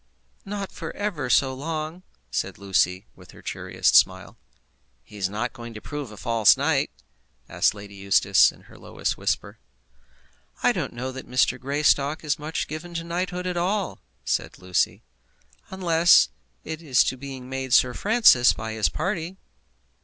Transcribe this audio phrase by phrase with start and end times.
[0.45, 2.01] "Not for ever so long,"
[2.31, 4.35] said Lucy, with her cheeriest smile.
[5.03, 6.89] "He is not going to prove a false knight?"
[7.47, 9.59] asked Lady Eustace, in her lowest whisper.
[10.63, 11.59] "I don't know that Mr.
[11.59, 15.03] Greystock is much given to knighthood at all," said Lucy,
[15.69, 16.29] "unless
[16.63, 19.37] it is to being made Sir Francis by his party."